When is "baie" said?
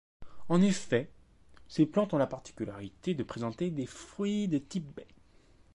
4.95-5.05